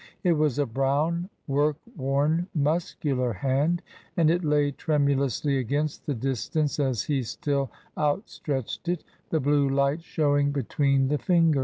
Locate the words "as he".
6.79-7.21